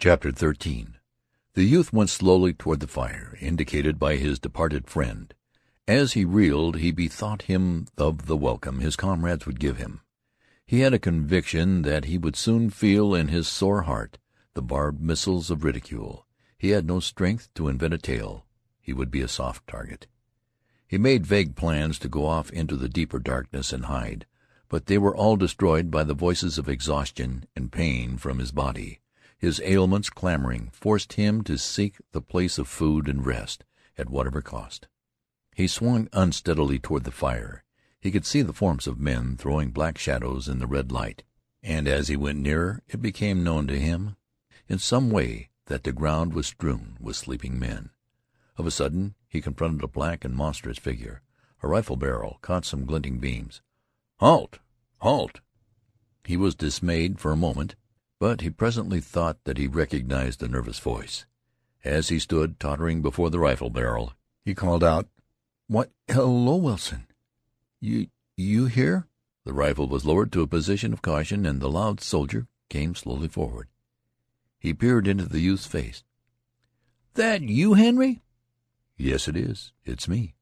CHAPTER 0.00 0.32
XIII 0.34 0.86
The 1.52 1.64
youth 1.64 1.92
went 1.92 2.08
slowly 2.08 2.54
toward 2.54 2.80
the 2.80 2.86
fire 2.86 3.36
indicated 3.38 3.98
by 3.98 4.16
his 4.16 4.38
departed 4.38 4.86
friend. 4.86 5.34
As 5.86 6.14
he 6.14 6.24
reeled 6.24 6.78
he 6.78 6.90
bethought 6.90 7.42
him 7.42 7.86
of 7.98 8.24
the 8.24 8.36
welcome 8.36 8.80
his 8.80 8.96
comrades 8.96 9.44
would 9.44 9.60
give 9.60 9.76
him. 9.76 10.00
He 10.64 10.80
had 10.80 10.94
a 10.94 10.98
conviction 10.98 11.82
that 11.82 12.06
he 12.06 12.16
would 12.16 12.34
soon 12.34 12.70
feel 12.70 13.14
in 13.14 13.28
his 13.28 13.46
sore 13.46 13.82
heart 13.82 14.16
the 14.54 14.62
barbed 14.62 15.02
missiles 15.02 15.50
of 15.50 15.64
ridicule. 15.64 16.26
He 16.56 16.70
had 16.70 16.86
no 16.86 17.00
strength 17.00 17.52
to 17.56 17.68
invent 17.68 17.92
a 17.92 17.98
tale. 17.98 18.46
He 18.80 18.94
would 18.94 19.10
be 19.10 19.20
a 19.20 19.28
soft 19.28 19.66
target. 19.66 20.06
He 20.88 20.96
made 20.96 21.26
vague 21.26 21.56
plans 21.56 21.98
to 21.98 22.08
go 22.08 22.24
off 22.24 22.48
into 22.52 22.78
the 22.78 22.88
deeper 22.88 23.18
darkness 23.18 23.70
and 23.70 23.84
hide, 23.84 24.24
but 24.70 24.86
they 24.86 24.96
were 24.96 25.14
all 25.14 25.36
destroyed 25.36 25.90
by 25.90 26.04
the 26.04 26.14
voices 26.14 26.56
of 26.56 26.70
exhaustion 26.70 27.44
and 27.54 27.70
pain 27.70 28.16
from 28.16 28.38
his 28.38 28.50
body. 28.50 28.99
His 29.40 29.58
ailments, 29.64 30.10
clamoring, 30.10 30.68
forced 30.70 31.14
him 31.14 31.42
to 31.44 31.56
seek 31.56 31.96
the 32.12 32.20
place 32.20 32.58
of 32.58 32.68
food 32.68 33.08
and 33.08 33.24
rest, 33.24 33.64
at 33.96 34.10
whatever 34.10 34.42
cost. 34.42 34.86
He 35.54 35.66
swung 35.66 36.10
unsteadily 36.12 36.78
toward 36.78 37.04
the 37.04 37.10
fire. 37.10 37.64
He 38.02 38.10
could 38.10 38.26
see 38.26 38.42
the 38.42 38.52
forms 38.52 38.86
of 38.86 39.00
men 39.00 39.38
throwing 39.38 39.70
black 39.70 39.96
shadows 39.96 40.46
in 40.46 40.58
the 40.58 40.66
red 40.66 40.92
light, 40.92 41.24
and 41.62 41.88
as 41.88 42.08
he 42.08 42.16
went 42.16 42.38
nearer 42.38 42.82
it 42.86 43.00
became 43.00 43.42
known 43.42 43.66
to 43.68 43.80
him 43.80 44.16
in 44.68 44.78
some 44.78 45.10
way 45.10 45.48
that 45.66 45.84
the 45.84 45.92
ground 45.92 46.34
was 46.34 46.46
strewn 46.46 46.98
with 47.00 47.16
sleeping 47.16 47.58
men. 47.58 47.88
Of 48.58 48.66
a 48.66 48.70
sudden 48.70 49.14
he 49.26 49.40
confronted 49.40 49.82
a 49.82 49.88
black 49.88 50.22
and 50.22 50.36
monstrous 50.36 50.78
figure. 50.78 51.22
A 51.62 51.68
rifle 51.68 51.96
barrel 51.96 52.38
caught 52.42 52.66
some 52.66 52.84
glinting 52.84 53.20
beams. 53.20 53.62
"Halt! 54.18 54.58
Halt!" 54.98 55.40
He 56.24 56.36
was 56.36 56.54
dismayed 56.54 57.18
for 57.18 57.32
a 57.32 57.36
moment. 57.36 57.74
But 58.20 58.42
he 58.42 58.50
presently 58.50 59.00
thought 59.00 59.42
that 59.44 59.56
he 59.56 59.66
recognized 59.66 60.40
the 60.40 60.48
nervous 60.48 60.78
voice. 60.78 61.24
As 61.82 62.10
he 62.10 62.18
stood 62.18 62.60
tottering 62.60 63.00
before 63.00 63.30
the 63.30 63.38
rifle 63.38 63.70
barrel, 63.70 64.12
he 64.44 64.54
called 64.54 64.84
out: 64.84 65.08
"Why, 65.68 65.86
hello, 66.06 66.56
Wilson. 66.56 67.06
You 67.80 68.08
you 68.36 68.66
here?" 68.66 69.08
The 69.44 69.54
rifle 69.54 69.88
was 69.88 70.04
lowered 70.04 70.32
to 70.32 70.42
a 70.42 70.46
position 70.46 70.92
of 70.92 71.00
caution, 71.00 71.46
and 71.46 71.60
the 71.60 71.70
loud 71.70 72.02
soldier 72.02 72.46
came 72.68 72.94
slowly 72.94 73.26
forward. 73.26 73.68
He 74.58 74.74
peered 74.74 75.08
into 75.08 75.24
the 75.24 75.40
youth's 75.40 75.64
face. 75.64 76.04
"That 77.14 77.40
you, 77.40 77.72
Henry?" 77.72 78.20
"Yes, 78.98 79.28
it 79.28 79.36
is. 79.36 79.72
It's 79.86 80.08
me." 80.08 80.34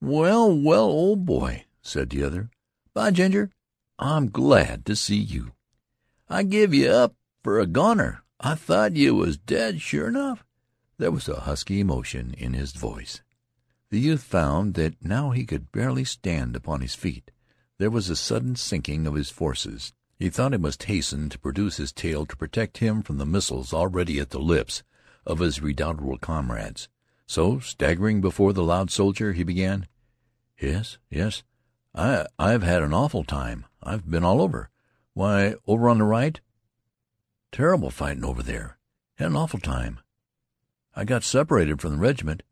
"Well, 0.00 0.56
well, 0.56 0.84
old 0.84 1.26
boy," 1.26 1.64
said 1.82 2.10
the 2.10 2.22
other. 2.22 2.52
"By 2.94 3.10
Ginger, 3.10 3.50
I'm 3.98 4.30
glad 4.30 4.86
to 4.86 4.94
see 4.94 5.18
you. 5.18 5.52
I 6.28 6.42
give 6.42 6.72
you 6.72 6.88
up 6.88 7.14
for 7.42 7.58
a 7.58 7.66
goner. 7.66 8.22
I 8.38 8.54
thought 8.54 8.96
you 8.96 9.14
was 9.14 9.36
dead, 9.36 9.80
sure 9.80 10.08
enough." 10.08 10.44
There 10.98 11.10
was 11.10 11.28
a 11.28 11.40
husky 11.40 11.80
emotion 11.80 12.34
in 12.34 12.52
his 12.52 12.72
voice. 12.72 13.22
The 13.90 14.00
youth 14.00 14.22
found 14.22 14.74
that 14.74 15.04
now 15.04 15.32
he 15.32 15.44
could 15.44 15.72
barely 15.72 16.04
stand 16.04 16.56
upon 16.56 16.80
his 16.80 16.94
feet. 16.94 17.30
There 17.78 17.90
was 17.90 18.08
a 18.08 18.16
sudden 18.16 18.56
sinking 18.56 19.06
of 19.06 19.14
his 19.14 19.30
forces. 19.30 19.92
He 20.18 20.30
thought 20.30 20.52
he 20.52 20.58
must 20.58 20.84
hasten 20.84 21.28
to 21.30 21.38
produce 21.38 21.78
his 21.78 21.92
tale 21.92 22.24
to 22.26 22.36
protect 22.36 22.78
him 22.78 23.02
from 23.02 23.18
the 23.18 23.26
missiles 23.26 23.74
already 23.74 24.20
at 24.20 24.30
the 24.30 24.38
lips 24.38 24.84
of 25.26 25.40
his 25.40 25.60
redoubtable 25.60 26.18
comrades. 26.18 26.88
So, 27.26 27.58
staggering 27.58 28.20
before 28.20 28.52
the 28.52 28.62
loud 28.62 28.90
soldier, 28.90 29.32
he 29.32 29.42
began: 29.42 29.88
"Yes, 30.60 30.98
yes, 31.10 31.42
I 31.94 32.26
I've 32.38 32.62
had 32.62 32.82
an 32.82 32.94
awful 32.94 33.24
time. 33.24 33.66
I've 33.82 34.08
been 34.08 34.24
all 34.24 34.40
over. 34.40 34.70
Why, 35.14 35.54
over 35.66 35.88
on 35.88 35.98
the 35.98 36.04
right 36.04 36.40
terrible 37.52 37.90
fightin' 37.90 38.24
over 38.24 38.42
there. 38.42 38.78
Had 39.16 39.28
an 39.28 39.36
awful 39.36 39.60
time. 39.60 40.00
I 40.96 41.04
got 41.04 41.22
separated 41.22 41.80
from 41.80 41.92
the 41.92 41.98
regiment 41.98 42.42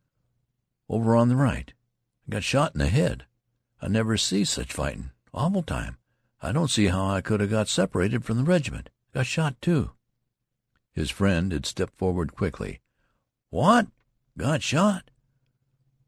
over 0.89 1.17
on 1.17 1.29
the 1.29 1.37
right. 1.37 1.73
I 2.27 2.31
got 2.31 2.45
shot 2.45 2.75
in 2.75 2.81
the 2.81 2.89
head. 2.89 3.25
I 3.81 3.89
never 3.89 4.17
see 4.17 4.45
such 4.45 4.73
fightin'. 4.73 5.11
Awful 5.33 5.63
time. 5.63 5.97
I 6.43 6.53
don't 6.53 6.71
see 6.71 6.87
how 6.87 7.07
I 7.07 7.23
could 7.23 7.41
'a' 7.41 7.47
got 7.47 7.69
separated 7.69 8.25
from 8.25 8.37
the 8.37 8.45
regiment. 8.45 8.91
Got 9.15 9.27
shot, 9.27 9.61
too." 9.63 9.93
His 10.93 11.11
friend 11.11 11.53
had 11.53 11.65
stepped 11.65 11.97
forward 11.97 12.35
quickly. 12.35 12.81
"What? 13.49 13.89
Got 14.37 14.63
shot? 14.63 15.11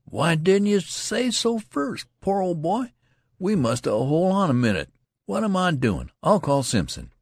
Why 0.05 0.35
didn't 0.35 0.67
you 0.67 0.81
say 0.81 1.31
so 1.31 1.59
first? 1.59 2.07
Poor 2.21 2.43
old 2.43 2.61
boy. 2.61 2.93
We 3.39 3.57
must 3.57 3.87
'a' 3.87 3.91
Hold 3.91 4.33
on 4.33 4.51
a 4.51 4.55
minute. 4.55 4.93
What 5.27 5.45
am 5.45 5.57
I 5.57 5.71
doing? 5.71 6.11
I'll 6.23 6.41
call 6.41 6.63
Simpson." 6.63 7.13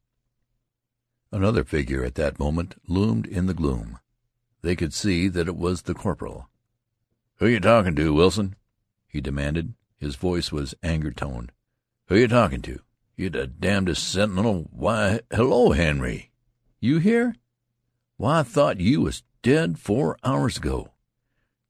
Another 1.31 1.63
figure 1.63 2.03
at 2.03 2.15
that 2.15 2.39
moment 2.39 2.75
loomed 2.87 3.25
in 3.25 3.45
the 3.45 3.53
gloom. 3.53 3.99
They 4.61 4.75
could 4.75 4.93
see 4.93 5.27
that 5.29 5.47
it 5.47 5.55
was 5.55 5.83
the 5.83 5.93
corporal. 5.93 6.49
"Who 7.37 7.47
you 7.47 7.59
talkin' 7.59 7.95
to, 7.95 8.13
Wilson?" 8.13 8.55
he 9.07 9.21
demanded. 9.21 9.75
His 9.97 10.15
voice 10.15 10.51
was 10.51 10.75
anger 10.81 11.11
toned. 11.11 11.51
"Who 12.07 12.15
you 12.15 12.27
talkin' 12.27 12.61
to? 12.63 12.81
You 13.15 13.29
the 13.29 13.45
damnedest 13.45 14.07
sentinel 14.07 14.67
Why, 14.71 15.21
hello, 15.31 15.71
Henry. 15.73 16.31
You 16.79 16.97
here? 16.97 17.35
Why, 18.17 18.39
I 18.39 18.43
thought 18.43 18.79
you 18.79 19.01
was 19.01 19.23
dead 19.43 19.77
four 19.77 20.17
hours 20.23 20.57
ago. 20.57 20.93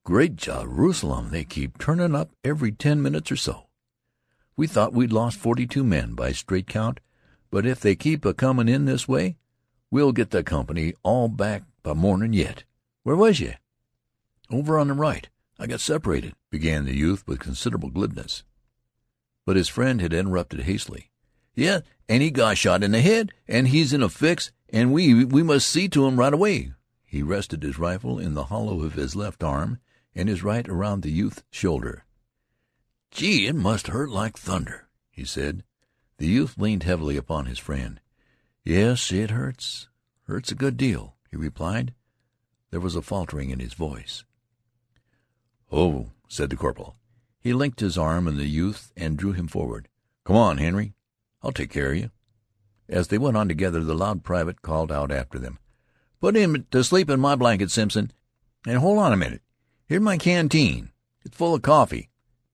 Great 0.03 0.37
Jerusalem, 0.37 1.29
they 1.29 1.43
keep 1.43 1.77
turnin' 1.77 2.15
up 2.15 2.31
every 2.43 2.71
ten 2.71 3.01
minutes 3.01 3.31
or 3.31 3.35
so. 3.35 3.67
We 4.55 4.67
thought 4.67 4.93
we'd 4.93 5.13
lost 5.13 5.37
forty 5.37 5.65
two 5.65 5.83
men 5.83 6.13
by 6.13 6.31
straight 6.31 6.67
count, 6.67 6.99
but 7.49 7.65
if 7.65 7.79
they 7.79 7.95
keep 7.95 8.25
a 8.25 8.33
comin' 8.33 8.67
in 8.69 8.85
this 8.85 9.07
way 9.07 9.37
we'll 9.89 10.11
get 10.13 10.29
the 10.31 10.43
company 10.43 10.93
all 11.03 11.27
back 11.27 11.63
by 11.83 11.93
mornin' 11.93 12.33
yet. 12.33 12.63
Where 13.03 13.15
was 13.15 13.39
you?" 13.39 13.53
"Over 14.49 14.79
on 14.79 14.87
the 14.87 14.93
right. 14.93 15.29
I 15.59 15.67
got 15.67 15.79
separated," 15.79 16.33
began 16.49 16.85
the 16.85 16.95
youth 16.95 17.27
with 17.27 17.39
considerable 17.39 17.89
glibness. 17.89 18.43
But 19.45 19.57
his 19.57 19.67
friend 19.67 20.01
had 20.01 20.13
interrupted 20.13 20.61
hastily. 20.61 21.11
"Yes, 21.55 21.83
an' 22.07 22.21
he 22.21 22.31
got 22.31 22.57
shot 22.57 22.83
in 22.83 22.91
the 22.91 23.01
head, 23.01 23.31
an' 23.47 23.67
he's 23.67 23.93
in 23.93 24.01
a 24.01 24.09
fix, 24.09 24.51
an' 24.69 24.91
we 24.91 25.25
we 25.25 25.43
must 25.43 25.69
see 25.69 25.89
to 25.89 26.05
him 26.07 26.19
right 26.19 26.33
away." 26.33 26.73
He 27.03 27.21
rested 27.21 27.63
his 27.63 27.77
rifle 27.77 28.19
in 28.19 28.33
the 28.33 28.45
hollow 28.45 28.81
of 28.83 28.93
his 28.93 29.15
left 29.15 29.43
arm 29.43 29.79
and 30.15 30.29
his 30.29 30.43
right 30.43 30.67
around 30.69 31.01
the 31.01 31.11
youth's 31.11 31.43
shoulder. 31.51 32.05
"Gee, 33.11 33.45
it 33.45 33.55
must 33.55 33.87
hurt 33.87 34.09
like 34.09 34.37
thunder," 34.37 34.87
he 35.11 35.25
said. 35.25 35.63
The 36.17 36.27
youth 36.27 36.57
leaned 36.57 36.83
heavily 36.83 37.17
upon 37.17 37.45
his 37.45 37.59
friend. 37.59 37.99
"Yes, 38.63 39.11
it 39.11 39.31
hurts 39.31 39.89
hurts 40.23 40.51
a 40.51 40.55
good 40.55 40.77
deal," 40.77 41.17
he 41.29 41.35
replied. 41.35 41.93
There 42.69 42.79
was 42.79 42.95
a 42.95 43.01
faltering 43.01 43.49
in 43.49 43.59
his 43.59 43.73
voice. 43.73 44.23
"Oh," 45.69 46.11
said 46.29 46.49
the 46.49 46.55
corporal. 46.55 46.95
He 47.41 47.53
linked 47.53 47.81
his 47.81 47.97
arm 47.97 48.29
in 48.29 48.37
the 48.37 48.47
youth's 48.47 48.93
and 48.95 49.17
drew 49.17 49.33
him 49.33 49.49
forward. 49.49 49.89
"Come 50.23 50.37
on, 50.37 50.57
Henry. 50.57 50.93
I'll 51.41 51.51
take 51.51 51.69
care 51.69 51.91
of 51.91 51.97
you." 51.97 52.11
As 52.87 53.09
they 53.09 53.17
went 53.17 53.35
on 53.35 53.49
together 53.49 53.83
the 53.83 53.93
loud 53.93 54.23
private 54.23 54.61
called 54.61 54.91
out 54.91 55.11
after 55.11 55.37
them. 55.37 55.59
"Put 56.21 56.37
him 56.37 56.65
to 56.71 56.83
sleep 56.83 57.09
in 57.09 57.19
my 57.19 57.35
blanket, 57.35 57.71
Simpson. 57.71 58.11
And 58.65 58.77
hold 58.77 58.99
on 58.99 59.11
a 59.11 59.17
minute. 59.17 59.41
Here's 59.85 60.01
my 60.01 60.17
canteen. 60.17 60.93
It's 61.25 61.35
full 61.35 61.55
of 61.55 61.61
coffee. 61.61 62.10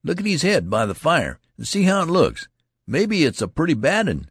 Look 0.07 0.21
at 0.21 0.25
his 0.25 0.41
head 0.41 0.69
by 0.69 0.85
the 0.85 0.95
fire 0.95 1.37
and 1.57 1.67
see 1.67 1.83
how 1.83 2.03
it 2.03 2.07
looks. 2.07 2.47
Maybe 2.87 3.25
it's 3.25 3.41
a 3.41 3.47
pretty 3.49 3.73
bad 3.73 4.07
un. 4.07 4.29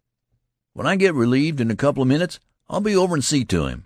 When 0.72 0.86
I 0.86 0.96
get 0.96 1.12
relieved 1.12 1.60
in 1.60 1.70
a 1.70 1.76
couple 1.76 2.00
of 2.00 2.08
minutes 2.08 2.40
I'll 2.66 2.80
be 2.80 2.96
over 2.96 3.12
and 3.14 3.22
see 3.22 3.44
to 3.44 3.66
him." 3.66 3.84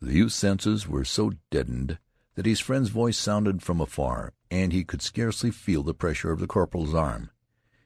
The 0.00 0.12
youth's 0.12 0.36
senses 0.36 0.86
were 0.86 1.04
so 1.04 1.32
deadened 1.50 1.98
that 2.36 2.46
his 2.46 2.60
friend's 2.60 2.90
voice 2.90 3.18
sounded 3.18 3.60
from 3.60 3.80
afar, 3.80 4.34
and 4.52 4.72
he 4.72 4.84
could 4.84 5.02
scarcely 5.02 5.50
feel 5.50 5.82
the 5.82 5.94
pressure 5.94 6.30
of 6.30 6.38
the 6.38 6.46
corporal's 6.46 6.94
arm. 6.94 7.30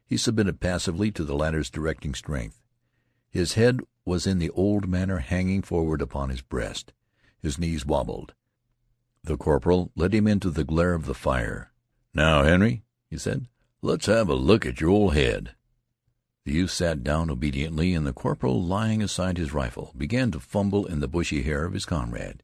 He 0.05 0.17
submitted 0.17 0.59
passively 0.59 1.09
to 1.13 1.23
the 1.23 1.33
latter's 1.33 1.71
directing 1.71 2.13
strength. 2.13 2.61
His 3.31 3.53
head 3.53 3.79
was 4.05 4.27
in 4.27 4.37
the 4.37 4.51
old 4.51 4.87
manner 4.87 5.17
hanging 5.17 5.63
forward 5.63 6.03
upon 6.03 6.29
his 6.29 6.43
breast. 6.43 6.93
His 7.39 7.57
knees 7.57 7.87
wobbled. 7.87 8.35
The 9.23 9.35
corporal 9.35 9.91
led 9.95 10.13
him 10.13 10.27
into 10.27 10.51
the 10.51 10.63
glare 10.63 10.93
of 10.93 11.07
the 11.07 11.15
fire. 11.15 11.71
"Now, 12.13 12.43
Henry," 12.43 12.83
he 13.11 13.17
said, 13.17 13.47
"let's 13.81 14.05
have 14.05 14.29
a 14.29 14.33
look 14.33 14.65
at 14.65 14.79
your 14.79 14.89
old 14.89 15.13
head." 15.13 15.53
The 16.45 16.53
youth 16.53 16.71
sat 16.71 17.03
down 17.03 17.29
obediently, 17.29 17.93
and 17.93 18.07
the 18.07 18.13
corporal, 18.13 18.65
laying 18.65 19.03
aside 19.03 19.37
his 19.37 19.53
rifle, 19.53 19.93
began 19.95 20.31
to 20.31 20.39
fumble 20.39 20.85
in 20.85 21.01
the 21.01 21.09
bushy 21.09 21.43
hair 21.43 21.65
of 21.65 21.73
his 21.73 21.85
comrade. 21.85 22.41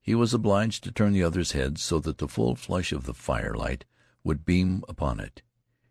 He 0.00 0.14
was 0.14 0.34
obliged 0.34 0.84
to 0.84 0.92
turn 0.92 1.14
the 1.14 1.24
other's 1.24 1.52
head 1.52 1.78
so 1.78 1.98
that 2.00 2.18
the 2.18 2.28
full 2.28 2.54
flush 2.54 2.92
of 2.92 3.06
the 3.06 3.14
firelight 3.14 3.86
would 4.22 4.44
beam 4.44 4.84
upon 4.88 5.20
it. 5.20 5.42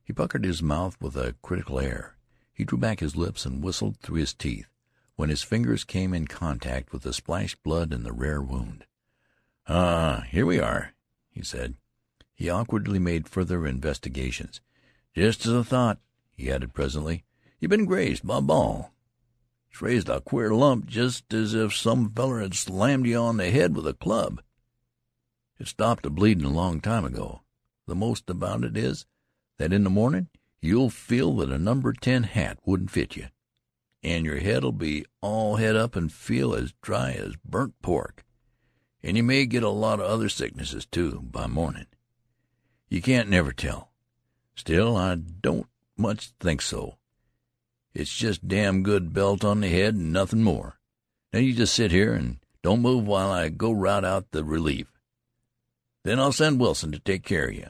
He 0.03 0.13
puckered 0.13 0.45
his 0.45 0.61
mouth 0.61 0.95
with 1.01 1.17
a 1.17 1.35
critical 1.41 1.79
air. 1.79 2.15
He 2.53 2.63
drew 2.63 2.77
back 2.77 2.99
his 2.99 3.15
lips 3.15 3.45
and 3.45 3.63
whistled 3.63 3.97
through 3.97 4.17
his 4.17 4.33
teeth 4.33 4.69
when 5.15 5.29
his 5.29 5.43
fingers 5.43 5.83
came 5.83 6.13
in 6.13 6.27
contact 6.27 6.93
with 6.93 7.01
the 7.01 7.13
splashed 7.13 7.63
blood 7.63 7.91
and 7.91 8.05
the 8.05 8.13
rare 8.13 8.41
wound. 8.41 8.85
"Ah, 9.67 10.23
here 10.29 10.45
we 10.45 10.59
are," 10.59 10.93
he 11.29 11.41
said. 11.41 11.75
He 12.39 12.49
awkwardly 12.49 12.99
made 12.99 13.27
further 13.27 13.67
investigations. 13.67 14.61
"Just 15.13 15.45
as 15.45 15.53
I 15.53 15.61
thought," 15.61 15.99
he 16.31 16.49
added 16.49 16.73
presently. 16.73 17.25
You 17.59 17.67
been 17.67 17.83
grazed 17.83 18.25
by 18.25 18.37
a 18.37 18.41
ball." 18.41 18.93
It's 19.69 19.81
raised 19.81 20.07
a 20.07 20.21
queer 20.21 20.53
lump, 20.53 20.85
just 20.85 21.33
as 21.33 21.53
if 21.53 21.75
some 21.75 22.09
feller 22.09 22.39
had 22.39 22.53
slammed 22.53 23.07
you 23.07 23.17
on 23.17 23.35
the 23.35 23.51
head 23.51 23.75
with 23.75 23.85
a 23.85 23.93
club. 23.93 24.41
It 25.59 25.67
stopped 25.67 26.03
the 26.03 26.09
bleedin' 26.09 26.45
a 26.45 26.49
long 26.49 26.79
time 26.79 27.03
ago. 27.03 27.41
The 27.87 27.95
most 27.95 28.29
about 28.29 28.63
it 28.63 28.77
is 28.77 29.05
that 29.57 29.73
in 29.73 29.83
the 29.83 29.89
mornin' 29.89 30.29
you'll 30.61 30.89
feel 30.89 31.35
that 31.35 31.51
a 31.51 31.59
number 31.59 31.91
ten 31.91 32.23
hat 32.23 32.57
wouldn't 32.63 32.91
fit 32.91 33.17
you, 33.17 33.27
and 34.01 34.25
your 34.25 34.39
head'll 34.39 34.71
be 34.71 35.05
all 35.19 35.57
het 35.57 35.75
up 35.75 35.93
and 35.97 36.09
feel 36.09 36.55
as 36.55 36.73
dry 36.81 37.11
as 37.11 37.35
burnt 37.43 37.81
pork. 37.81 38.23
And 39.03 39.17
you 39.17 39.23
may 39.23 39.45
get 39.45 39.61
a 39.61 39.67
lot 39.67 39.99
of 39.99 40.05
other 40.05 40.29
sicknesses, 40.29 40.85
too, 40.85 41.19
by 41.19 41.45
mornin'. 41.45 41.87
You 42.89 43.01
can't 43.01 43.29
never 43.29 43.51
tell. 43.51 43.91
Still, 44.55 44.97
I 44.97 45.15
don't 45.15 45.67
much 45.95 46.31
think 46.39 46.61
so. 46.61 46.97
It's 47.93 48.15
just 48.15 48.47
damn 48.47 48.83
good 48.83 49.13
belt 49.13 49.43
on 49.43 49.61
the 49.61 49.69
head 49.69 49.93
an' 49.95 50.11
nothin' 50.11 50.43
more. 50.43 50.79
Now 51.31 51.39
you 51.39 51.53
just 51.53 51.75
sit 51.75 51.91
here 51.91 52.13
an' 52.13 52.39
don't 52.63 52.81
move 52.81 53.05
while 53.05 53.31
I 53.31 53.49
go 53.49 53.71
rout 53.71 54.03
out 54.03 54.31
the 54.31 54.43
relief. 54.43 54.87
Then 56.03 56.19
I'll 56.19 56.31
send 56.31 56.59
Wilson 56.59 56.91
to 56.91 56.99
take 56.99 57.23
care 57.23 57.47
of 57.47 57.55
you." 57.55 57.67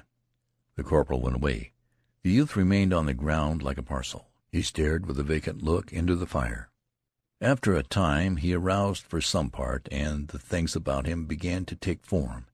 The 0.76 0.84
corporal 0.84 1.22
went 1.22 1.36
away. 1.36 1.74
The 2.24 2.32
youth 2.32 2.56
remained 2.56 2.94
on 2.94 3.06
the 3.06 3.14
ground 3.14 3.62
like 3.62 3.78
a 3.78 3.84
parcel. 3.84 4.30
He 4.52 4.62
stared 4.62 5.06
with 5.06 5.20
a 5.20 5.24
vacant 5.24 5.62
look 5.62 5.92
into 5.92 6.16
the 6.16 6.28
fire. 6.28 6.70
After 7.42 7.76
a 7.76 7.84
time 7.84 8.38
he 8.38 8.54
aroused 8.54 9.04
for 9.04 9.22
some 9.22 9.50
part, 9.50 9.88
and 9.92 10.28
the 10.30 10.40
things 10.40 10.76
about 10.76 11.06
him 11.06 11.26
began 11.26 11.66
to 11.66 11.76
take 11.76 12.06
form. 12.06 12.48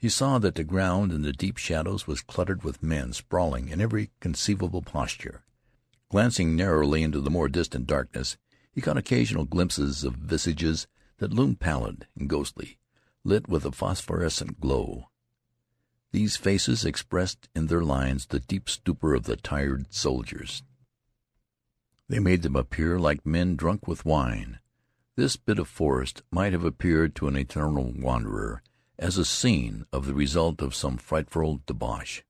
He 0.00 0.08
saw 0.08 0.38
that 0.38 0.54
the 0.54 0.62
ground 0.62 1.10
in 1.10 1.22
the 1.22 1.32
deep 1.32 1.56
shadows 1.56 2.06
was 2.06 2.20
cluttered 2.20 2.62
with 2.62 2.84
men 2.84 3.12
sprawling 3.12 3.68
in 3.68 3.80
every 3.80 4.12
conceivable 4.20 4.80
posture. 4.80 5.42
Glancing 6.08 6.54
narrowly 6.54 7.02
into 7.02 7.20
the 7.20 7.30
more 7.30 7.48
distant 7.48 7.88
darkness, 7.88 8.36
he 8.70 8.80
caught 8.80 8.96
occasional 8.96 9.44
glimpses 9.44 10.04
of 10.04 10.14
visages 10.14 10.86
that 11.16 11.32
loomed 11.32 11.58
pallid 11.58 12.06
and 12.16 12.28
ghostly, 12.28 12.78
lit 13.24 13.48
with 13.48 13.64
a 13.64 13.72
phosphorescent 13.72 14.60
glow. 14.60 15.10
These 16.12 16.36
faces 16.36 16.84
expressed 16.84 17.48
in 17.56 17.66
their 17.66 17.82
lines 17.82 18.26
the 18.26 18.38
deep 18.38 18.68
stupor 18.68 19.14
of 19.14 19.24
the 19.24 19.34
tired 19.34 19.92
soldiers. 19.92 20.62
They 22.08 22.20
made 22.20 22.42
them 22.42 22.54
appear 22.54 23.00
like 23.00 23.26
men 23.26 23.56
drunk 23.56 23.88
with 23.88 24.04
wine. 24.04 24.60
This 25.16 25.34
bit 25.34 25.58
of 25.58 25.66
forest 25.66 26.22
might 26.30 26.52
have 26.52 26.64
appeared 26.64 27.16
to 27.16 27.26
an 27.26 27.36
eternal 27.36 27.92
wanderer 27.96 28.62
as 28.98 29.16
a 29.16 29.24
scene 29.24 29.86
of 29.92 30.06
the 30.06 30.14
result 30.14 30.60
of 30.60 30.74
some 30.74 30.96
frightful 30.96 31.60
debauch. 31.66 32.24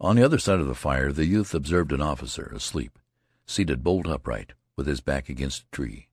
On 0.00 0.16
the 0.16 0.24
other 0.24 0.38
side 0.38 0.60
of 0.60 0.66
the 0.66 0.74
fire 0.74 1.12
the 1.12 1.26
youth 1.26 1.54
observed 1.54 1.92
an 1.92 2.02
officer, 2.02 2.52
asleep, 2.54 2.98
seated 3.46 3.82
bolt 3.82 4.06
upright, 4.06 4.52
with 4.76 4.86
his 4.86 5.00
back 5.00 5.28
against 5.28 5.62
a 5.62 5.70
tree. 5.70 6.08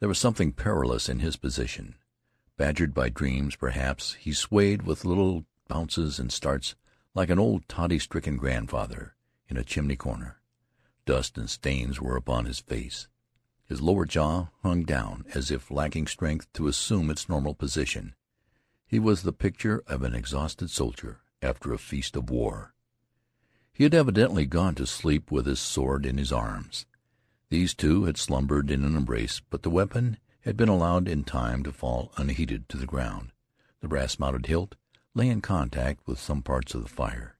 There 0.00 0.08
was 0.08 0.18
something 0.18 0.52
perilous 0.52 1.08
in 1.08 1.20
his 1.20 1.36
position. 1.36 1.96
Badgered 2.56 2.92
by 2.92 3.08
dreams, 3.08 3.56
perhaps, 3.56 4.14
he 4.14 4.32
swayed 4.32 4.82
with 4.82 5.04
little 5.04 5.44
bounces 5.68 6.18
and 6.18 6.32
starts 6.32 6.74
like 7.14 7.30
an 7.30 7.38
old 7.38 7.68
toddy-stricken 7.68 8.36
grandfather 8.36 9.14
in 9.48 9.56
a 9.56 9.64
chimney 9.64 9.96
corner. 9.96 10.40
Dust 11.06 11.38
and 11.38 11.48
stains 11.48 12.00
were 12.00 12.16
upon 12.16 12.44
his 12.44 12.60
face. 12.60 13.08
His 13.64 13.80
lower 13.80 14.04
jaw 14.04 14.48
hung 14.62 14.82
down 14.82 15.24
as 15.34 15.50
if 15.50 15.70
lacking 15.70 16.06
strength 16.06 16.52
to 16.54 16.68
assume 16.68 17.10
its 17.10 17.28
normal 17.28 17.54
position. 17.54 18.14
He 18.90 18.98
was 18.98 19.22
the 19.22 19.32
picture 19.32 19.84
of 19.86 20.02
an 20.02 20.16
exhausted 20.16 20.68
soldier 20.68 21.20
after 21.40 21.72
a 21.72 21.78
feast 21.78 22.16
of 22.16 22.28
war. 22.28 22.74
He 23.72 23.84
had 23.84 23.94
evidently 23.94 24.46
gone 24.46 24.74
to 24.74 24.84
sleep 24.84 25.30
with 25.30 25.46
his 25.46 25.60
sword 25.60 26.04
in 26.04 26.18
his 26.18 26.32
arms. 26.32 26.86
These 27.50 27.72
two 27.72 28.06
had 28.06 28.18
slumbered 28.18 28.68
in 28.68 28.82
an 28.82 28.96
embrace, 28.96 29.42
but 29.48 29.62
the 29.62 29.70
weapon 29.70 30.18
had 30.40 30.56
been 30.56 30.68
allowed 30.68 31.06
in 31.06 31.22
time 31.22 31.62
to 31.62 31.72
fall 31.72 32.10
unheeded 32.16 32.68
to 32.68 32.76
the 32.76 32.84
ground. 32.84 33.30
The 33.78 33.86
brass-mounted 33.86 34.46
hilt 34.46 34.74
lay 35.14 35.28
in 35.28 35.40
contact 35.40 36.04
with 36.04 36.18
some 36.18 36.42
parts 36.42 36.74
of 36.74 36.82
the 36.82 36.88
fire. 36.88 37.38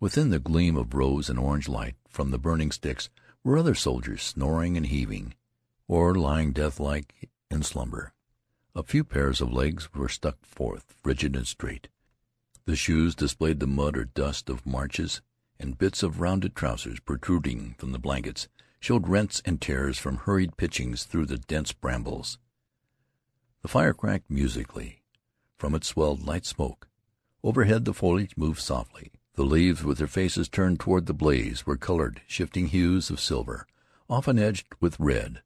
Within 0.00 0.30
the 0.30 0.40
gleam 0.40 0.76
of 0.76 0.92
rose 0.92 1.30
and 1.30 1.38
orange 1.38 1.68
light 1.68 1.94
from 2.08 2.32
the 2.32 2.38
burning 2.38 2.72
sticks 2.72 3.10
were 3.44 3.58
other 3.58 3.76
soldiers 3.76 4.24
snoring 4.24 4.76
and 4.76 4.86
heaving, 4.86 5.34
or 5.86 6.16
lying 6.16 6.52
deathlike 6.52 7.30
in 7.48 7.62
slumber. 7.62 8.12
A 8.74 8.82
few 8.82 9.02
pairs 9.02 9.40
of 9.40 9.52
legs 9.52 9.92
were 9.94 10.08
stuck 10.08 10.44
forth, 10.44 10.94
rigid 11.04 11.34
and 11.34 11.46
straight. 11.46 11.88
The 12.64 12.76
shoes 12.76 13.14
displayed 13.14 13.60
the 13.60 13.66
mud 13.66 13.96
or 13.96 14.04
dust 14.04 14.48
of 14.48 14.66
marches, 14.66 15.22
and 15.58 15.78
bits 15.78 16.02
of 16.02 16.20
rounded 16.20 16.54
trousers 16.54 17.00
protruding 17.00 17.74
from 17.78 17.92
the 17.92 17.98
blankets 17.98 18.46
showed 18.78 19.08
rents 19.08 19.42
and 19.44 19.60
tears 19.60 19.98
from 19.98 20.18
hurried 20.18 20.56
pitchings 20.56 21.04
through 21.04 21.26
the 21.26 21.38
dense 21.38 21.72
brambles. 21.72 22.38
The 23.62 23.68
fire 23.68 23.94
cracked 23.94 24.30
musically. 24.30 25.02
From 25.56 25.74
it 25.74 25.84
swelled 25.84 26.24
light 26.24 26.46
smoke. 26.46 26.88
Overhead 27.42 27.84
the 27.84 27.94
foliage 27.94 28.36
moved 28.36 28.60
softly. 28.60 29.10
The 29.34 29.44
leaves, 29.44 29.82
with 29.82 29.98
their 29.98 30.06
faces 30.06 30.48
turned 30.48 30.78
toward 30.78 31.06
the 31.06 31.14
blaze, 31.14 31.66
were 31.66 31.76
colored 31.76 32.22
shifting 32.26 32.66
hues 32.68 33.10
of 33.10 33.20
silver, 33.20 33.66
often 34.08 34.38
edged 34.38 34.66
with 34.80 34.98
red. 35.00 35.42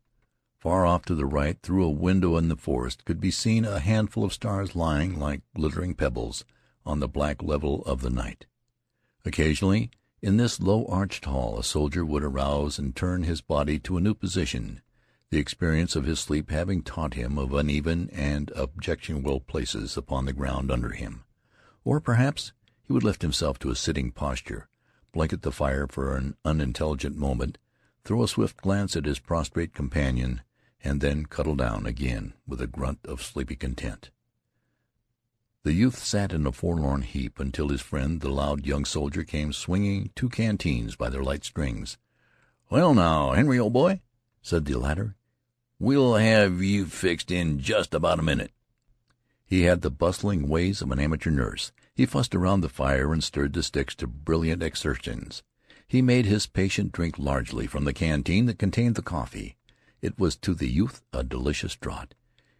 Far 0.63 0.87
off 0.87 1.05
to 1.07 1.17
the 1.17 1.27
right, 1.27 1.61
through 1.61 1.85
a 1.85 1.91
window 1.91 2.37
in 2.37 2.47
the 2.47 2.55
forest, 2.55 3.05
could 3.05 3.21
be 3.21 3.33
seen 3.33 3.65
a 3.65 3.81
handful 3.81 4.23
of 4.23 4.33
stars 4.33 4.77
lying 4.77 5.19
like 5.19 5.43
glittering 5.57 5.97
pebbles 5.97 6.45
on 6.87 7.01
the 7.01 7.09
black 7.09 7.43
level 7.43 7.83
of 7.83 8.01
the 8.01 8.11
night. 8.11 8.47
Occasionally, 9.25 9.91
in 10.21 10.37
this 10.37 10.61
low 10.61 10.87
arched 10.87 11.25
hall, 11.25 11.59
a 11.59 11.65
soldier 11.65 12.07
would 12.07 12.23
arouse 12.23 12.79
and 12.79 12.95
turn 12.95 13.25
his 13.25 13.41
body 13.41 13.81
to 13.81 13.97
a 13.97 14.01
new 14.01 14.15
position 14.15 14.83
the 15.31 15.39
experience 15.39 15.97
of 15.97 16.05
his 16.05 16.21
sleep 16.21 16.53
having 16.53 16.83
taught 16.83 17.15
him 17.15 17.39
of 17.39 17.53
uneven 17.53 18.09
and 18.13 18.53
objectionable 18.55 19.41
places 19.41 19.97
upon 19.97 20.27
the 20.27 20.33
ground 20.33 20.71
under 20.71 20.91
him. 20.91 21.25
Or 21.85 21.99
perhaps 21.99 22.53
he 22.85 22.93
would 22.93 23.03
lift 23.03 23.23
himself 23.23 23.59
to 23.61 23.71
a 23.71 23.75
sitting 23.75 24.13
posture, 24.13 24.69
blink 25.11 25.33
at 25.33 25.43
the 25.43 25.51
fire 25.51 25.89
for 25.89 26.17
an 26.17 26.37
unintelligent 26.45 27.17
moment, 27.17 27.59
throw 28.05 28.23
a 28.23 28.29
swift 28.29 28.59
glance 28.59 28.95
at 28.95 29.07
his 29.07 29.19
prostrate 29.19 29.75
companion, 29.75 30.43
and 30.83 31.01
then 31.01 31.27
cuddle 31.27 31.55
down 31.55 31.87
again 31.87 32.35
with 32.47 32.61
a 32.61 32.67
grunt 32.67 32.99
of 33.05 33.23
sleepy 33.23 33.57
content. 33.57 34.11
The 35.65 35.73
youth 35.73 35.99
sat 35.99 36.33
in 36.33 36.47
a 36.47 36.53
forlorn 36.53 37.03
heap 37.03 37.39
until 37.39 37.69
his 37.69 37.81
friend, 37.81 38.21
the 38.21 38.31
loud 38.31 38.67
young 38.67 38.85
soldier, 38.85 39.23
came 39.23 39.53
swinging 39.53 40.11
two 40.17 40.29
canteens 40.29 40.97
by 40.97 41.09
their 41.09 41.23
light 41.23 41.45
strings. 41.45 41.99
"Well, 42.69 42.95
now, 42.95 43.33
Henry, 43.33 43.59
old 43.59 43.73
boy," 43.73 44.01
said 44.41 44.65
the 44.65 44.79
latter, 44.79 45.15
We'll 45.79 46.15
have 46.15 46.63
you 46.63 46.87
fixed 46.87 47.31
in 47.31 47.59
just 47.59 47.93
about 47.93 48.19
a 48.19 48.23
minute." 48.23 48.53
He 49.45 49.63
had 49.63 49.83
the 49.83 49.91
bustling 49.91 50.49
ways 50.49 50.81
of 50.81 50.91
an 50.91 50.99
amateur 50.99 51.31
nurse. 51.31 51.73
He 51.95 52.07
fussed 52.07 52.35
around 52.35 52.61
the 52.61 52.69
fire 52.69 53.13
and 53.13 53.23
stirred 53.23 53.53
the 53.53 53.63
sticks 53.63 53.95
to 53.97 54.07
brilliant 54.07 54.63
exertions. 54.63 55.43
He 55.87 56.01
made 56.01 56.25
his 56.25 56.47
patient 56.47 56.93
drink 56.93 57.19
largely 57.19 57.67
from 57.67 57.85
the 57.85 57.93
canteen 57.93 58.47
that 58.47 58.59
contained 58.59 58.95
the 58.95 59.03
coffee. 59.03 59.57
It 60.03 60.19
was 60.19 60.35
to 60.39 60.53
the 60.53 60.69
youth 60.69 61.01
a 61.13 61.23
delicious 61.23 61.77
draught. 61.77 62.15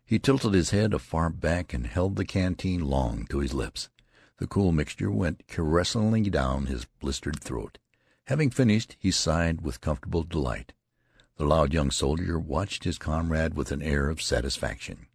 He 0.05 0.21
tilted 0.21 0.55
his 0.55 0.71
head 0.71 0.95
afar 0.95 1.29
back 1.29 1.75
and 1.75 1.87
held 1.87 2.15
the 2.15 2.25
canteen 2.25 2.85
long 2.85 3.27
to 3.31 3.41
his 3.41 3.53
lips. 3.53 3.91
The 4.39 4.47
cool 4.47 4.71
mixture 4.71 5.11
went 5.11 5.49
caressingly 5.49 6.31
down 6.31 6.67
his 6.67 6.85
blistered 7.01 7.41
throat. 7.41 7.79
Having 8.27 8.51
finished, 8.51 8.97
he 8.99 9.11
sighed 9.11 9.61
with 9.61 9.81
comfortable 9.81 10.23
delight. 10.23 10.73
The 11.37 11.45
loud 11.45 11.73
young 11.73 11.91
soldier 11.91 12.39
watched 12.39 12.85
his 12.85 12.99
comrade 12.99 13.55
with 13.55 13.73
an 13.73 13.83
air 13.83 14.09
of 14.09 14.23
satisfaction. 14.23 15.07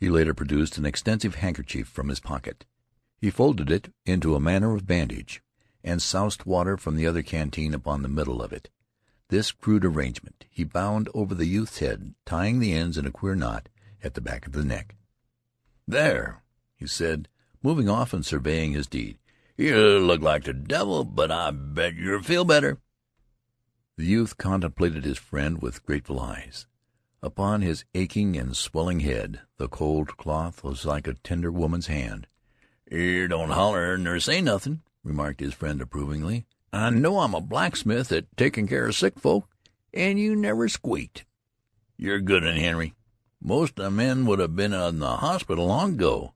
He 0.00 0.10
later 0.10 0.34
produced 0.34 0.78
an 0.78 0.84
extensive 0.84 1.36
handkerchief 1.36 1.86
from 1.86 2.08
his 2.08 2.18
pocket. 2.18 2.64
He 3.20 3.30
folded 3.30 3.70
it 3.70 3.94
into 4.04 4.34
a 4.34 4.40
manner 4.40 4.74
of 4.74 4.86
bandage, 4.86 5.42
and 5.84 6.02
soused 6.02 6.44
water 6.44 6.76
from 6.76 6.96
the 6.96 7.06
other 7.06 7.22
canteen 7.22 7.72
upon 7.72 8.02
the 8.02 8.08
middle 8.08 8.42
of 8.42 8.52
it. 8.52 8.68
This 9.32 9.50
crude 9.50 9.86
arrangement 9.86 10.44
he 10.50 10.62
bound 10.62 11.08
over 11.14 11.34
the 11.34 11.46
youth's 11.46 11.78
head, 11.78 12.14
tying 12.26 12.58
the 12.58 12.74
ends 12.74 12.98
in 12.98 13.06
a 13.06 13.10
queer 13.10 13.34
knot 13.34 13.70
at 14.04 14.12
the 14.12 14.20
back 14.20 14.44
of 14.46 14.52
the 14.52 14.62
neck. 14.62 14.94
"There," 15.88 16.42
he 16.76 16.86
said, 16.86 17.30
moving 17.62 17.88
off 17.88 18.12
and 18.12 18.26
surveying 18.26 18.72
his 18.72 18.86
deed. 18.86 19.16
"You 19.56 19.98
look 20.00 20.20
like 20.20 20.44
the 20.44 20.52
devil, 20.52 21.06
but 21.06 21.30
I 21.30 21.50
bet 21.50 21.94
you 21.94 22.20
feel 22.20 22.44
better. 22.44 22.76
The 23.96 24.04
youth 24.04 24.36
contemplated 24.36 25.06
his 25.06 25.16
friend 25.16 25.62
with 25.62 25.86
grateful 25.86 26.20
eyes. 26.20 26.66
Upon 27.22 27.62
his 27.62 27.86
aching 27.94 28.36
and 28.36 28.54
swelling 28.54 29.00
head 29.00 29.40
the 29.56 29.66
cold 29.66 30.18
cloth 30.18 30.62
was 30.62 30.84
like 30.84 31.06
a 31.06 31.14
tender 31.14 31.50
woman's 31.50 31.86
hand. 31.86 32.26
"You 32.90 33.28
don't 33.28 33.48
holler 33.48 33.96
ner 33.96 34.20
say 34.20 34.42
nothin'," 34.42 34.82
remarked 35.02 35.40
his 35.40 35.54
friend 35.54 35.80
approvingly. 35.80 36.44
"I 36.72 36.88
know 36.90 37.20
I'm 37.20 37.34
a 37.34 37.40
blacksmith 37.40 38.10
at 38.12 38.34
taking 38.36 38.66
care 38.66 38.86
of 38.86 38.94
sick 38.94 39.20
folk, 39.20 39.48
and 39.92 40.18
you 40.18 40.34
never 40.34 40.68
squeaked. 40.68 41.24
You're 41.98 42.20
good 42.20 42.46
un, 42.46 42.56
Henry. 42.56 42.94
Most 43.40 43.78
of 43.78 43.84
the 43.84 43.90
men 43.90 44.24
would 44.24 44.38
have 44.38 44.56
been 44.56 44.72
in 44.72 44.98
the 44.98 45.16
hospital 45.18 45.66
long 45.66 45.94
ago. 45.94 46.32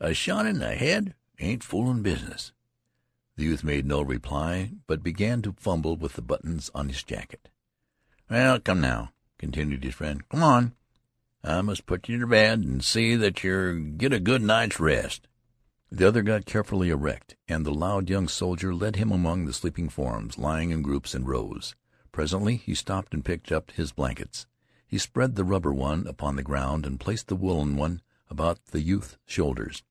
A 0.00 0.14
shot 0.14 0.46
in 0.46 0.60
the 0.60 0.74
head 0.74 1.14
ain't 1.38 1.62
foolin' 1.62 2.02
business. 2.02 2.52
The 3.36 3.44
youth 3.44 3.62
made 3.62 3.84
no 3.84 4.00
reply, 4.00 4.72
but 4.86 5.02
began 5.02 5.42
to 5.42 5.52
fumble 5.58 5.96
with 5.96 6.14
the 6.14 6.22
buttons 6.22 6.70
on 6.74 6.88
his 6.88 7.02
jacket. 7.02 7.50
"Well, 8.30 8.58
come 8.60 8.80
now," 8.80 9.12
continued 9.36 9.84
his 9.84 9.94
friend. 9.94 10.26
"Come 10.30 10.42
on. 10.42 10.74
I 11.44 11.60
must 11.60 11.84
put 11.84 12.08
you 12.08 12.18
to 12.20 12.26
bed 12.26 12.60
and 12.60 12.82
see 12.82 13.14
that 13.16 13.44
you 13.44 13.92
get 13.96 14.12
a 14.12 14.20
good 14.20 14.42
night's 14.42 14.80
rest." 14.80 15.28
The 15.90 16.08
other 16.08 16.22
got 16.22 16.46
carefully 16.46 16.90
erect, 16.90 17.36
and 17.46 17.64
the 17.64 17.72
loud 17.72 18.10
young 18.10 18.28
soldier 18.28 18.74
led 18.74 18.96
him 18.96 19.12
among 19.12 19.46
the 19.46 19.52
sleeping 19.52 19.88
forms, 19.88 20.36
lying 20.36 20.70
in 20.70 20.82
groups 20.82 21.14
and 21.14 21.26
rows. 21.26 21.74
Presently 22.12 22.56
he 22.56 22.74
stopped 22.74 23.14
and 23.14 23.24
picked 23.24 23.52
up 23.52 23.70
his 23.70 23.92
blankets. 23.92 24.46
He 24.86 24.98
spread 24.98 25.36
the 25.36 25.44
rubber 25.44 25.72
one 25.72 26.06
upon 26.06 26.36
the 26.36 26.42
ground 26.42 26.86
and 26.86 27.00
placed 27.00 27.28
the 27.28 27.36
woolen 27.36 27.76
one 27.76 28.00
about 28.30 28.64
the 28.66 28.80
youth's 28.80 29.16
shoulders. 29.26 29.82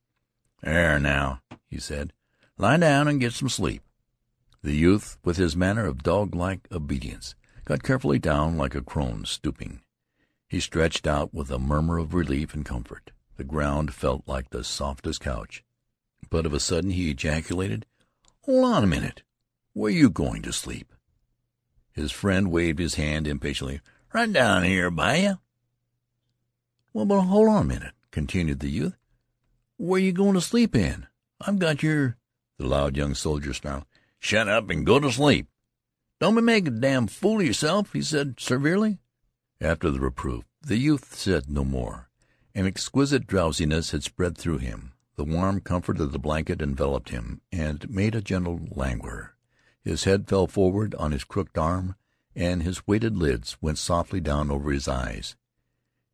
"There 0.62 1.00
now," 1.00 1.42
he 1.68 1.80
said. 1.80 2.14
"Lie 2.58 2.78
down 2.78 3.08
and 3.08 3.20
get 3.20 3.34
some 3.34 3.50
sleep." 3.50 3.82
The 4.62 4.76
youth, 4.76 5.18
with 5.24 5.38
his 5.38 5.56
manner 5.56 5.86
of 5.86 6.04
dog-like 6.04 6.68
obedience, 6.72 7.36
got 7.66 7.84
carefully 7.84 8.20
down 8.20 8.58
like 8.58 8.76
a 8.76 8.82
crone 8.82 9.26
stooping. 9.26 9.82
He 10.48 10.60
stretched 10.60 11.08
out 11.08 11.34
with 11.34 11.52
a 11.52 11.60
murmur 11.60 11.98
of 11.98 12.14
relief 12.14 12.54
and 12.54 12.66
comfort. 12.66 13.12
The 13.38 13.44
ground 13.44 13.94
felt 13.94 14.28
like 14.28 14.50
the 14.50 14.64
softest 14.64 15.20
couch. 15.20 15.64
But 16.30 16.46
of 16.46 16.54
a 16.54 16.60
sudden 16.60 16.92
he 16.92 17.12
ejaculated, 17.12 17.86
"Hold 18.42 18.66
on 18.66 18.84
a 18.84 18.88
minute. 18.88 19.24
Where 19.74 19.92
you 19.92 20.10
going 20.10 20.42
to 20.44 20.54
sleep?" 20.54 20.94
His 21.92 22.12
friend 22.12 22.52
waved 22.52 22.80
his 22.80 22.96
hand 22.96 23.28
impatiently. 23.28 23.82
"Right 24.14 24.32
down 24.32 24.64
here 24.64 24.90
by 24.90 25.18
you." 25.18 25.40
"Well, 26.94 27.06
but 27.06 27.22
hold 27.22 27.50
on 27.50 27.62
a 27.64 27.66
minute," 27.66 27.94
continued 28.12 28.60
the 28.60 28.70
youth. 28.70 28.98
"Where 29.78 30.00
you 30.00 30.12
going 30.14 30.34
to 30.36 30.42
sleep 30.42 30.76
in? 30.76 31.08
I've 31.42 31.60
got 31.60 31.84
your 31.84 32.18
The 32.58 32.68
loud 32.68 32.96
young 32.96 33.16
soldier 33.16 33.54
snarled. 33.54 33.86
"Shut 34.20 34.48
up 34.48 34.70
and 34.70 34.86
go 34.86 35.00
to 35.00 35.12
sleep." 35.12 35.48
"Don't 36.20 36.36
be 36.36 36.42
making 36.42 36.78
a 36.78 36.80
damn 36.80 37.08
fool 37.08 37.42
of 37.42 37.46
yourself," 37.46 37.92
he 37.94 38.02
said 38.02 38.40
severely. 38.40 39.00
After 39.60 39.92
the 39.92 40.00
reproof 40.00 40.46
the 40.62 40.78
youth 40.78 41.14
said 41.14 41.50
no 41.50 41.64
more. 41.64 42.10
An 42.56 42.66
exquisite 42.66 43.28
drowsiness 43.28 43.92
had 43.92 44.04
spread 44.04 44.38
through 44.38 44.60
him. 44.60 44.94
The 45.16 45.24
warm 45.24 45.62
comfort 45.62 46.00
of 46.00 46.12
the 46.12 46.20
blanket 46.20 46.62
enveloped 46.62 47.10
him, 47.10 47.42
and 47.52 47.90
made 47.90 48.16
a 48.16 48.22
gentle 48.22 48.68
languor. 48.72 49.36
His 49.82 50.04
head 50.04 50.28
fell 50.28 50.48
forward 50.48 50.94
on 50.96 51.12
his 51.12 51.24
crooked 51.24 51.58
arm, 51.58 51.96
and 52.36 52.64
his 52.64 52.86
weighted 52.86 53.18
lids 53.18 53.58
went 53.62 53.78
softly 53.78 54.20
down 54.20 54.52
over 54.52 54.72
his 54.72 54.88
eyes. 54.88 55.36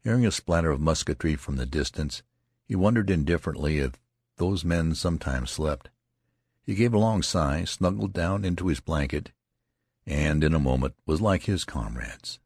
Hearing 0.04 0.26
a 0.26 0.32
splatter 0.32 0.72
of 0.72 0.80
musketry 0.80 1.36
from 1.36 1.56
the 1.56 1.66
distance, 1.66 2.22
he 2.68 2.76
wondered 2.76 3.10
indifferently 3.10 3.80
if 3.80 3.94
those 4.38 4.64
men 4.64 4.94
sometimes 4.94 5.52
slept. 5.52 5.90
He 6.64 6.76
gave 6.76 6.94
a 6.94 7.00
long 7.00 7.24
sigh, 7.24 7.64
snuggled 7.66 8.14
down 8.14 8.46
into 8.46 8.68
his 8.68 8.80
blanket, 8.80 9.32
and 10.06 10.44
in 10.44 10.54
a 10.54 10.60
moment 10.60 10.96
was 11.06 11.22
like 11.22 11.44
his 11.44 11.64
comrades. 11.64 12.40